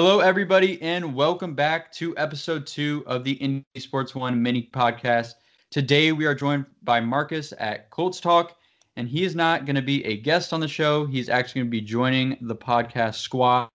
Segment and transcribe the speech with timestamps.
[0.00, 5.32] Hello, everybody, and welcome back to episode two of the Indie Sports One mini podcast.
[5.72, 8.54] Today, we are joined by Marcus at Colts Talk,
[8.94, 11.04] and he is not going to be a guest on the show.
[11.04, 13.70] He's actually going to be joining the podcast squad.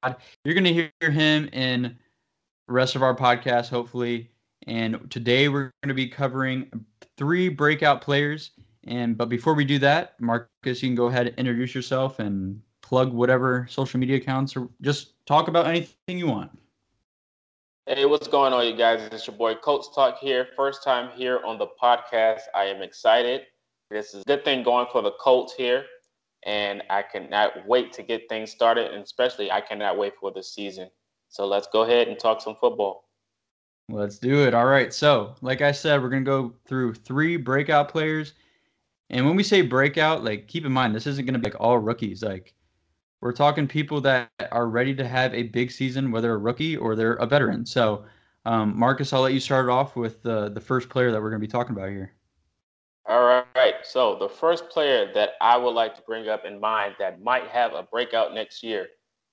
[0.45, 1.97] You're going to hear him in
[2.67, 4.31] the rest of our podcast, hopefully.
[4.65, 6.85] And today, we're going to be covering
[7.17, 8.51] three breakout players.
[8.85, 12.61] And but before we do that, Marcus, you can go ahead and introduce yourself and
[12.93, 16.51] plug whatever social media accounts or just talk about anything you want.
[17.87, 19.09] Hey, what's going on, you guys?
[19.11, 20.49] It's your boy Colts Talk here.
[20.55, 22.41] First time here on the podcast.
[22.53, 23.47] I am excited.
[23.89, 25.85] This is a good thing going for the Colts here,
[26.45, 28.91] and I cannot wait to get things started.
[28.91, 30.91] And especially, I cannot wait for the season.
[31.29, 33.05] So let's go ahead and talk some football.
[33.89, 34.53] Let's do it.
[34.53, 34.93] All right.
[34.93, 38.33] So, like I said, we're gonna go through three breakout players.
[39.09, 41.79] And when we say breakout, like keep in mind this isn't gonna be like all
[41.79, 42.21] rookies.
[42.21, 42.53] Like
[43.23, 46.93] we're talking people that are ready to have a big season, whether a rookie or
[46.93, 47.65] they're a veteran.
[47.65, 48.03] So,
[48.43, 51.39] um, Marcus, I'll let you start off with the the first player that we're going
[51.41, 52.11] to be talking about here.
[53.07, 53.75] All right.
[53.83, 57.47] So the first player that I would like to bring up in mind that might
[57.47, 58.87] have a breakout next year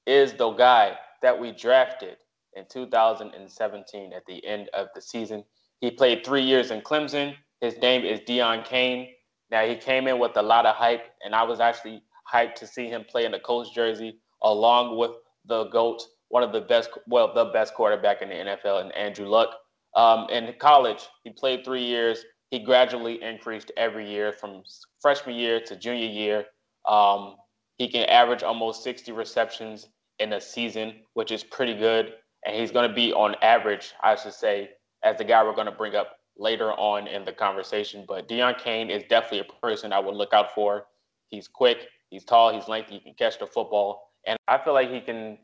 [0.06, 2.18] is the guy that we drafted
[2.54, 5.42] in 2017 at the end of the season.
[5.80, 7.34] He played three years in Clemson.
[7.60, 9.08] His name is Deon Cain.
[9.50, 12.66] Now he came in with a lot of hype, and I was actually hyped to
[12.66, 15.12] see him play in the Colts jersey along with
[15.46, 19.26] the GOAT, one of the best, well, the best quarterback in the NFL, and Andrew
[19.26, 19.50] Luck.
[19.96, 22.24] Um, in college, he played three years.
[22.50, 24.62] He gradually increased every year from
[25.00, 26.44] freshman year to junior year.
[26.88, 27.36] Um,
[27.78, 32.12] he can average almost 60 receptions in a season, which is pretty good.
[32.46, 34.70] And he's going to be on average, I should say,
[35.02, 38.04] as the guy we're going to bring up later on in the conversation.
[38.06, 40.86] But Deon Cain is definitely a person I would look out for.
[41.28, 44.12] He's quick, He's tall, he's lengthy, he can catch the football.
[44.26, 45.38] And I feel like he can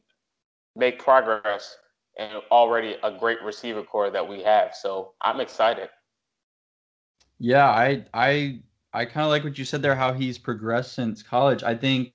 [0.75, 1.77] make progress
[2.19, 4.75] and already a great receiver corps that we have.
[4.75, 5.89] So I'm excited.
[7.39, 8.61] Yeah, I I
[8.93, 11.63] I kind of like what you said there, how he's progressed since college.
[11.63, 12.13] I think,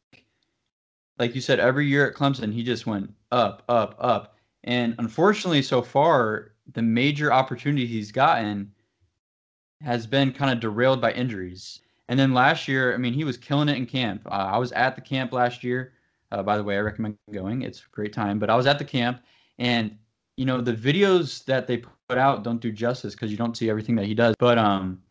[1.19, 4.35] like you said, every year at Clemson, he just went up, up, up.
[4.63, 8.71] And unfortunately, so far, the major opportunity he's gotten
[9.81, 11.81] has been kind of derailed by injuries.
[12.09, 14.23] And then last year, I mean, he was killing it in camp.
[14.25, 15.93] Uh, I was at the camp last year.
[16.31, 17.61] Uh, by the way, I recommend going.
[17.61, 18.39] It's a great time.
[18.39, 19.21] But I was at the camp,
[19.59, 19.97] and
[20.37, 23.69] you know the videos that they put out don't do justice because you don't see
[23.69, 24.35] everything that he does.
[24.39, 25.01] But um,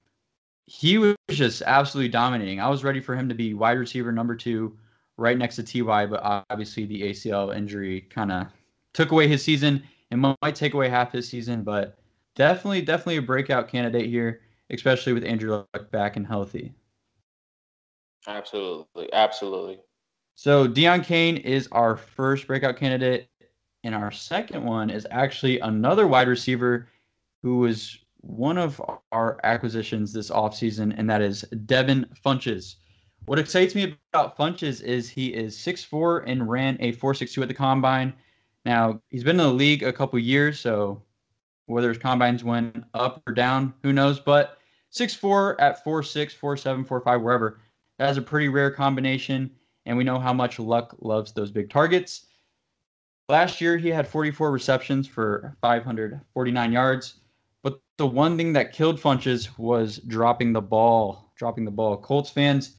[0.67, 2.61] he was just absolutely dominating.
[2.61, 4.77] I was ready for him to be wide receiver number two,
[5.17, 6.07] right next to Ty.
[6.07, 8.47] But obviously, the ACL injury kind of
[8.95, 11.65] took away his season and might take away half his season.
[11.65, 11.99] But
[12.35, 14.41] definitely, definitely a breakout candidate here,
[14.71, 16.73] especially with Andrew Luck back and healthy.
[18.27, 19.81] Absolutely, absolutely.
[20.35, 23.29] So Deon Cain is our first breakout candidate,
[23.85, 26.89] and our second one is actually another wide receiver
[27.43, 28.81] who was one of
[29.13, 32.77] our acquisitions this offseason, and that is Devin Funchess.
[33.27, 37.55] What excites me about Funchess is he is 6'4 and ran a 4.62 at the
[37.55, 38.13] combine.
[38.65, 41.03] Now, he's been in the league a couple years, so
[41.67, 44.21] whether his combines went up or down, who knows?
[44.21, 44.59] But
[44.93, 47.61] 6'4 at 4'6, 4'7, 4'5, wherever,
[48.01, 49.51] that is a pretty rare combination,
[49.85, 52.29] and we know how much Luck loves those big targets.
[53.29, 57.17] Last year, he had 44 receptions for 549 yards.
[57.63, 61.31] But the one thing that killed Funchess was dropping the ball.
[61.37, 61.99] Dropping the ball.
[61.99, 62.77] Colts fans,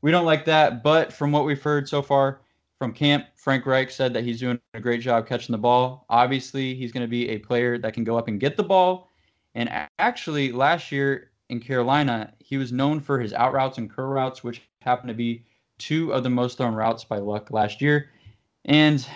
[0.00, 0.84] we don't like that.
[0.84, 2.40] But from what we've heard so far
[2.78, 6.06] from camp, Frank Reich said that he's doing a great job catching the ball.
[6.08, 9.08] Obviously, he's going to be a player that can go up and get the ball.
[9.56, 9.68] And
[9.98, 14.42] actually, last year, in Carolina, he was known for his out routes and curl routes,
[14.42, 15.44] which happened to be
[15.78, 18.10] two of the most thrown routes by Luck last year.
[18.64, 19.06] And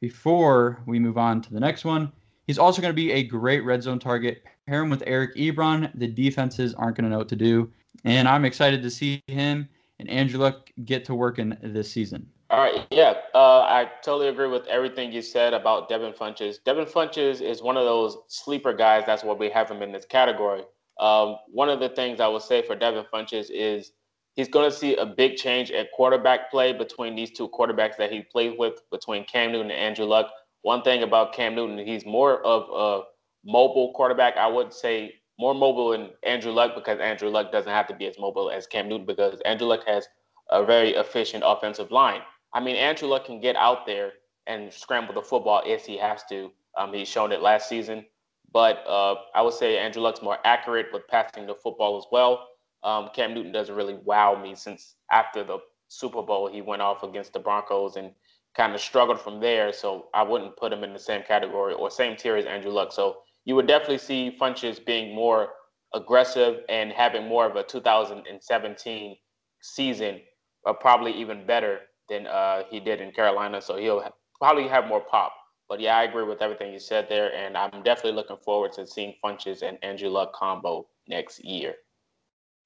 [0.00, 2.12] before we move on to the next one,
[2.46, 4.42] he's also going to be a great red zone target.
[4.66, 5.90] Pair him with Eric Ebron.
[5.94, 7.70] The defenses aren't going to know what to do.
[8.04, 9.68] And I'm excited to see him
[10.02, 12.26] and Andrew Luck get to work in this season.
[12.50, 16.56] All right, yeah, uh, I totally agree with everything you said about Devin Funchess.
[16.62, 19.04] Devin Funchess is one of those sleeper guys.
[19.06, 20.62] That's why we have him in this category.
[20.98, 23.92] Um, one of the things I would say for Devin Funchess is
[24.34, 28.12] he's going to see a big change at quarterback play between these two quarterbacks that
[28.12, 30.30] he played with, between Cam Newton and Andrew Luck.
[30.62, 33.04] One thing about Cam Newton, he's more of a
[33.44, 34.36] mobile quarterback.
[34.36, 38.06] I would say more mobile than Andrew Luck because Andrew Luck doesn't have to be
[38.06, 40.06] as mobile as Cam Newton because Andrew Luck has
[40.50, 42.20] a very efficient offensive line.
[42.54, 44.12] I mean, Andrew Luck can get out there
[44.46, 46.50] and scramble the football if he has to.
[46.78, 48.04] Um, he's shown it last season.
[48.52, 52.48] But uh, I would say Andrew Luck's more accurate with passing the football as well.
[52.82, 55.58] Um, Cam Newton doesn't really wow me since after the
[55.88, 58.12] Super Bowl he went off against the Broncos and
[58.56, 59.72] kind of struggled from there.
[59.72, 62.92] So I wouldn't put him in the same category or same tier as Andrew Luck.
[62.92, 65.50] So you would definitely see Funchess being more
[65.94, 69.16] aggressive and having more of a 2017
[69.60, 70.20] season,
[70.64, 73.60] or probably even better than uh, he did in Carolina.
[73.60, 74.04] So he'll
[74.40, 75.32] probably have more pop.
[75.72, 78.86] But yeah, I agree with everything you said there, and I'm definitely looking forward to
[78.86, 81.76] seeing Funchess and Andrew Luck combo next year.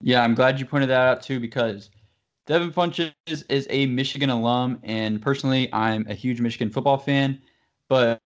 [0.00, 1.90] Yeah, I'm glad you pointed that out too because
[2.48, 7.40] Devin Funchess is a Michigan alum, and personally, I'm a huge Michigan football fan.
[7.88, 8.20] But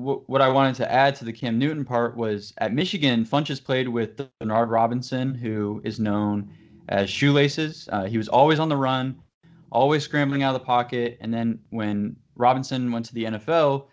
[0.00, 3.62] w- what I wanted to add to the Cam Newton part was at Michigan, Funchess
[3.62, 6.50] played with Denard Robinson, who is known
[6.88, 7.88] as Shoelaces.
[7.92, 9.22] Uh, he was always on the run,
[9.70, 11.18] always scrambling out of the pocket.
[11.20, 13.86] And then when Robinson went to the NFL,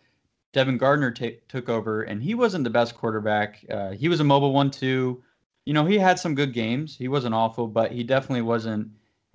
[0.55, 3.65] Devin Gardner t- took over, and he wasn't the best quarterback.
[3.69, 5.21] Uh, he was a mobile one-two.
[5.65, 6.95] You know, he had some good games.
[6.97, 8.87] He wasn't awful, but he definitely wasn't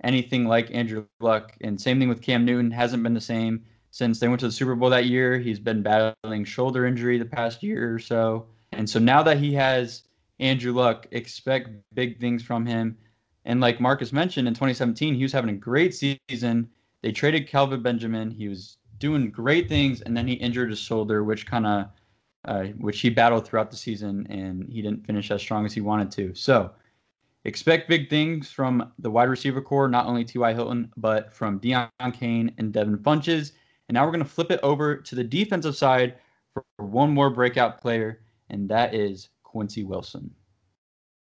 [0.03, 1.55] anything like Andrew Luck.
[1.61, 4.51] And same thing with Cam Newton, hasn't been the same since they went to the
[4.51, 5.37] Super Bowl that year.
[5.37, 8.47] He's been battling shoulder injury the past year or so.
[8.71, 10.01] And so now that he has
[10.39, 12.97] Andrew Luck, expect big things from him.
[13.45, 16.67] And like Marcus mentioned, in 2017, he was having a great season.
[17.03, 18.31] They traded Kelvin Benjamin.
[18.31, 21.85] He was doing great things, and then he injured his shoulder, which kind of,
[22.45, 25.81] uh, which he battled throughout the season, and he didn't finish as strong as he
[25.81, 26.33] wanted to.
[26.33, 26.71] So
[27.43, 30.53] expect big things from the wide receiver corps, not only T.Y.
[30.53, 33.51] Hilton, but from Deon Cain and Devin Funchess.
[33.89, 36.15] And now we're going to flip it over to the defensive side
[36.53, 40.33] for one more breakout player, and that is Quincy Wilson.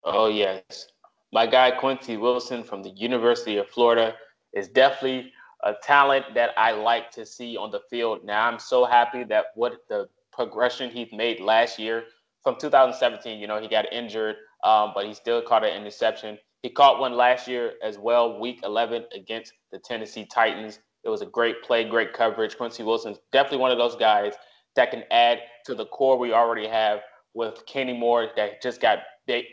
[0.04, 0.88] Oh, yes.
[1.32, 4.16] My guy, Quincy Wilson from the University of Florida,
[4.54, 5.32] is definitely
[5.64, 8.24] a talent that I like to see on the field.
[8.24, 12.06] Now, I'm so happy that what the progression he's made last year
[12.44, 16.38] from 2017, you know, he got injured um, but he still caught an interception.
[16.62, 20.80] He caught one last year as well, week 11 against the Tennessee Titans.
[21.04, 22.58] It was a great play, great coverage.
[22.58, 24.34] Quincy Wilson's definitely one of those guys
[24.76, 27.02] that can add to the core we already have
[27.34, 29.00] with Kenny Moore that just got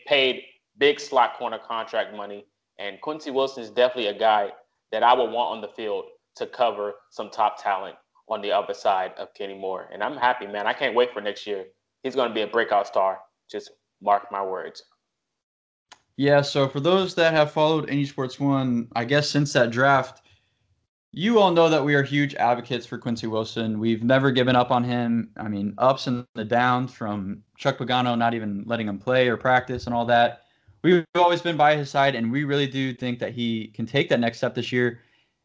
[0.06, 0.42] paid
[0.78, 2.46] big slot corner contract money.
[2.78, 4.50] And Quincy Wilson is definitely a guy
[4.92, 6.04] that I would want on the field
[6.36, 7.96] to cover some top talent
[8.28, 9.88] on the other side of Kenny Moore.
[9.92, 10.66] And I'm happy, man.
[10.66, 11.66] I can't wait for next year.
[12.02, 13.18] He's going to be a breakout star.
[13.50, 13.70] Just
[14.00, 14.82] mark my words.
[16.16, 20.22] Yeah, so for those that have followed Any Sports One, I guess since that draft,
[21.12, 23.80] you all know that we are huge advocates for Quincy Wilson.
[23.80, 25.30] We've never given up on him.
[25.36, 29.36] I mean, ups and the downs from Chuck Pagano not even letting him play or
[29.36, 30.42] practice and all that.
[30.82, 34.08] We've always been by his side, and we really do think that he can take
[34.08, 35.00] that next step this year,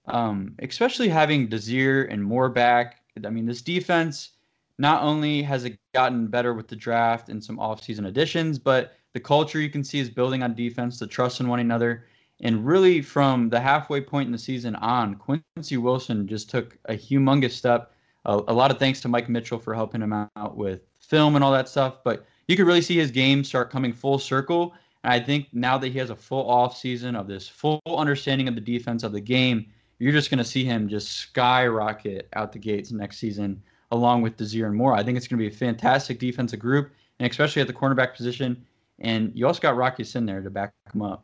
[0.08, 3.02] um, especially having Desir and Moore back.
[3.24, 4.32] I mean, this defense
[4.78, 9.20] not only has it gotten better with the draft and some offseason additions, but the
[9.20, 12.06] culture you can see is building on defense, the trust in one another.
[12.42, 16.94] And really, from the halfway point in the season on, Quincy Wilson just took a
[16.94, 17.94] humongous step.
[18.26, 21.52] a lot of thanks to Mike Mitchell for helping him out with film and all
[21.52, 22.04] that stuff.
[22.04, 24.74] But you could really see his game start coming full circle.
[25.06, 28.48] And I think now that he has a full off season of this full understanding
[28.48, 29.68] of the defense of the game,
[30.00, 33.62] you're just going to see him just skyrocket out the gates next season,
[33.92, 34.96] along with Desir and Moore.
[34.96, 38.16] I think it's going to be a fantastic defensive group, and especially at the cornerback
[38.16, 38.66] position.
[38.98, 41.24] And you also got Rock Ya-Sin there to back him up.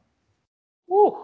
[0.88, 1.18] Woo.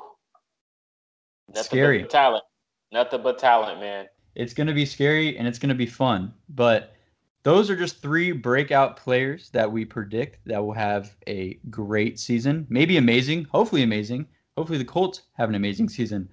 [1.49, 2.03] Nothing scary.
[2.05, 2.43] talent.
[2.91, 4.07] Nothing but talent, man.
[4.33, 6.33] It's going to be scary and it's going to be fun.
[6.49, 6.95] But
[7.44, 12.65] those are just three breakout players that we predict that will have a great season.
[12.70, 13.46] Maybe amazing.
[13.46, 14.27] Hopefully amazing.
[14.58, 16.27] Hopefully the Colts have an amazing season.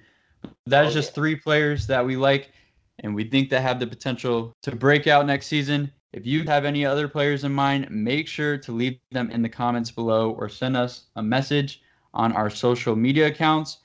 [0.66, 1.14] That is oh, just yeah.
[1.14, 2.52] three players that we like
[3.00, 5.90] and we think that have the potential to break out next season.
[6.12, 9.48] If you have any other players in mind, make sure to leave them in the
[9.48, 11.82] comments below or send us a message
[12.12, 13.78] on our social media accounts.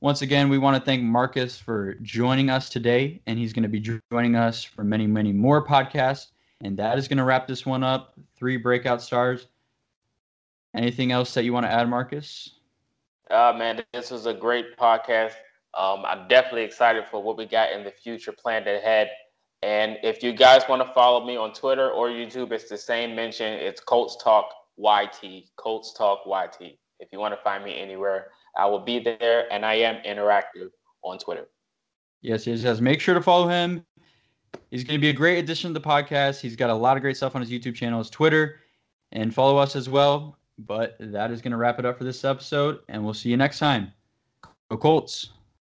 [0.00, 3.68] Once again, we want to thank Marcus for joining us today, and he's going to
[3.68, 6.26] be joining us for many, many more podcasts.
[6.64, 8.14] And that is going to wrap this one up.
[8.36, 9.48] Three breakout stars.
[10.74, 12.54] Anything else that you want to add, Marcus?
[13.30, 15.34] Uh, man, this was a great podcast.
[15.74, 19.10] Um, I'm definitely excited for what we got in the future planned ahead.
[19.62, 23.14] And if you guys want to follow me on Twitter or YouTube, it's the same
[23.14, 23.52] mention.
[23.52, 25.44] It's Colts Talk YT.
[25.56, 26.78] Colts Talk YT.
[26.98, 30.70] If you want to find me anywhere, I will be there, and I am interactive
[31.02, 31.46] on Twitter.
[32.22, 32.80] Yes, yes, yes.
[32.80, 33.84] Make sure to follow him.
[34.70, 36.40] He's going to be a great addition to the podcast.
[36.40, 38.60] He's got a lot of great stuff on his YouTube channel, his Twitter,
[39.12, 40.38] and follow us as well.
[40.58, 43.36] But that is going to wrap it up for this episode, and we'll see you
[43.36, 43.92] next time.
[44.70, 45.33] Go Colts.